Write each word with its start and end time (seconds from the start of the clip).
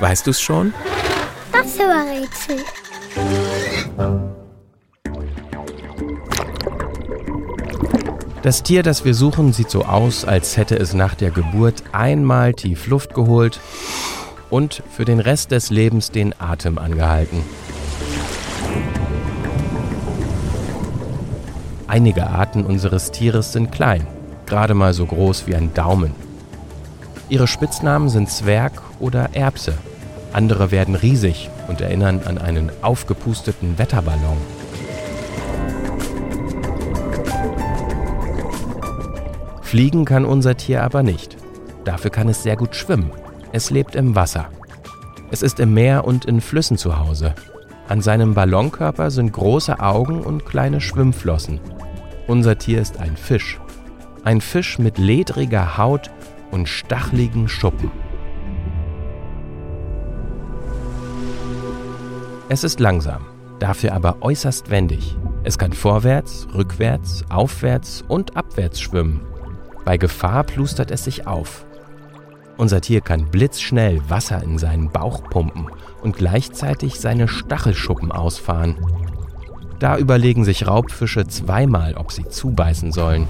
Weißt 0.00 0.26
du 0.26 0.30
es 0.30 0.40
schon? 0.40 0.72
Das 1.52 1.78
Rätsel. 1.78 2.64
Das 8.42 8.62
Tier, 8.62 8.82
das 8.82 9.04
wir 9.04 9.12
suchen, 9.12 9.52
sieht 9.52 9.68
so 9.68 9.84
aus, 9.84 10.24
als 10.24 10.56
hätte 10.56 10.76
es 10.76 10.94
nach 10.94 11.14
der 11.14 11.30
Geburt 11.30 11.82
einmal 11.92 12.54
tief 12.54 12.86
Luft 12.86 13.12
geholt 13.12 13.60
und 14.48 14.82
für 14.90 15.04
den 15.04 15.20
Rest 15.20 15.50
des 15.50 15.68
Lebens 15.68 16.10
den 16.10 16.34
Atem 16.40 16.78
angehalten. 16.78 17.42
Einige 21.86 22.28
Arten 22.28 22.64
unseres 22.64 23.10
Tieres 23.10 23.52
sind 23.52 23.72
klein, 23.72 24.06
gerade 24.46 24.72
mal 24.72 24.94
so 24.94 25.04
groß 25.04 25.46
wie 25.46 25.54
ein 25.54 25.74
Daumen. 25.74 26.29
Ihre 27.30 27.46
Spitznamen 27.46 28.08
sind 28.08 28.28
Zwerg 28.28 28.82
oder 28.98 29.30
Erbse. 29.34 29.74
Andere 30.32 30.72
werden 30.72 30.96
riesig 30.96 31.48
und 31.68 31.80
erinnern 31.80 32.22
an 32.24 32.38
einen 32.38 32.72
aufgepusteten 32.82 33.78
Wetterballon. 33.78 34.36
Fliegen 39.62 40.04
kann 40.04 40.24
unser 40.24 40.56
Tier 40.56 40.82
aber 40.82 41.04
nicht. 41.04 41.36
Dafür 41.84 42.10
kann 42.10 42.28
es 42.28 42.42
sehr 42.42 42.56
gut 42.56 42.74
schwimmen. 42.74 43.12
Es 43.52 43.70
lebt 43.70 43.94
im 43.94 44.16
Wasser. 44.16 44.48
Es 45.30 45.42
ist 45.42 45.60
im 45.60 45.72
Meer 45.72 46.04
und 46.04 46.24
in 46.24 46.40
Flüssen 46.40 46.76
zu 46.76 46.98
Hause. 46.98 47.36
An 47.86 48.02
seinem 48.02 48.34
Ballonkörper 48.34 49.12
sind 49.12 49.32
große 49.32 49.78
Augen 49.78 50.22
und 50.22 50.46
kleine 50.46 50.80
Schwimmflossen. 50.80 51.60
Unser 52.26 52.58
Tier 52.58 52.80
ist 52.80 52.98
ein 52.98 53.16
Fisch. 53.16 53.60
Ein 54.24 54.40
Fisch 54.40 54.80
mit 54.80 54.98
ledriger 54.98 55.78
Haut 55.78 56.10
und 56.50 56.68
stachligen 56.68 57.48
Schuppen. 57.48 57.90
Es 62.48 62.64
ist 62.64 62.80
langsam, 62.80 63.26
dafür 63.58 63.92
aber 63.92 64.22
äußerst 64.22 64.70
wendig. 64.70 65.16
Es 65.44 65.56
kann 65.58 65.72
vorwärts, 65.72 66.48
rückwärts, 66.54 67.24
aufwärts 67.30 68.04
und 68.08 68.36
abwärts 68.36 68.80
schwimmen 68.80 69.20
bei 69.84 69.96
Gefahr 69.96 70.44
plustert 70.44 70.90
es 70.90 71.04
sich 71.04 71.26
auf. 71.26 71.64
Unser 72.56 72.80
Tier 72.80 73.00
kann 73.00 73.30
blitzschnell 73.30 74.00
Wasser 74.08 74.42
in 74.42 74.58
seinen 74.58 74.90
Bauch 74.90 75.24
pumpen 75.24 75.66
und 76.02 76.16
gleichzeitig 76.16 77.00
seine 77.00 77.26
Stachelschuppen 77.26 78.12
ausfahren. 78.12 78.76
Da 79.78 79.96
überlegen 79.96 80.44
sich 80.44 80.66
Raubfische 80.66 81.26
zweimal, 81.26 81.94
ob 81.94 82.12
sie 82.12 82.24
zubeißen 82.24 82.92
sollen. 82.92 83.26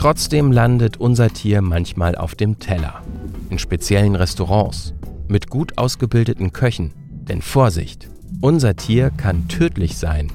Trotzdem 0.00 0.50
landet 0.50 0.96
unser 0.96 1.28
Tier 1.28 1.62
manchmal 1.62 2.16
auf 2.16 2.34
dem 2.34 2.58
Teller, 2.58 3.02
in 3.50 3.58
speziellen 3.58 4.16
Restaurants, 4.16 4.94
mit 5.28 5.50
gut 5.50 5.78
ausgebildeten 5.78 6.52
Köchen. 6.52 6.92
Denn 7.28 7.42
Vorsicht, 7.42 8.08
unser 8.40 8.74
Tier 8.76 9.10
kann 9.10 9.46
tödlich 9.48 9.96
sein 9.98 10.32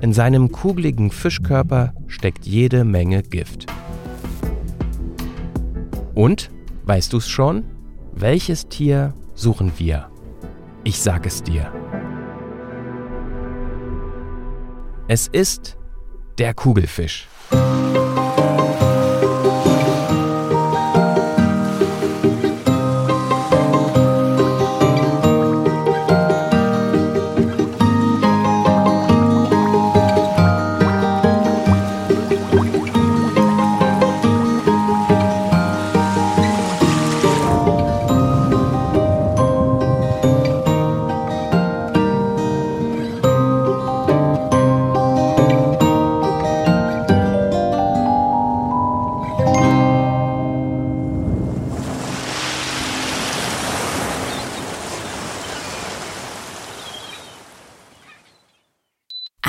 in 0.00 0.14
seinem 0.14 0.50
kugeligen 0.50 1.10
Fischkörper 1.10 1.92
steckt 2.06 2.46
jede 2.46 2.84
Menge 2.84 3.22
Gift. 3.22 3.66
Und, 6.14 6.50
weißt 6.84 7.12
du's 7.12 7.28
schon? 7.28 7.64
Welches 8.12 8.68
Tier 8.68 9.12
suchen 9.34 9.72
wir? 9.76 10.10
Ich 10.84 11.00
sag 11.00 11.26
es 11.26 11.42
dir. 11.42 11.70
Es 15.06 15.28
ist 15.28 15.76
der 16.38 16.54
Kugelfisch. 16.54 17.28